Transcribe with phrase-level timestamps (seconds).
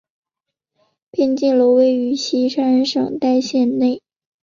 [1.11, 4.01] 边靖楼位于山西省代县城内。